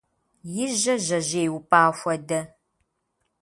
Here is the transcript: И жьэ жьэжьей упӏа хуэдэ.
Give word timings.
И 0.63 0.67
жьэ 0.79 0.95
жьэжьей 1.05 1.49
упӏа 1.55 1.83
хуэдэ. 1.97 2.39